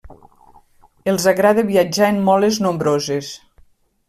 Els 1.13 1.27
agrada 1.33 1.67
viatjar 1.67 2.09
en 2.15 2.19
moles 2.31 2.59
nombroses. 2.69 3.31